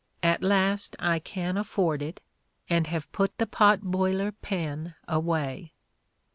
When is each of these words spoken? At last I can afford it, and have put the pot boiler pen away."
At 0.23 0.41
last 0.41 0.95
I 0.97 1.19
can 1.19 1.57
afford 1.57 2.01
it, 2.01 2.21
and 2.67 2.87
have 2.87 3.11
put 3.11 3.37
the 3.37 3.45
pot 3.45 3.81
boiler 3.83 4.31
pen 4.31 4.95
away." 5.07 5.73